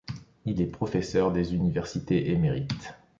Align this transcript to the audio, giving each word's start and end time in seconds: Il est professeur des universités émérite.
Il 0.45 0.59
est 0.59 0.65
professeur 0.65 1.31
des 1.31 1.53
universités 1.53 2.31
émérite. 2.31 2.95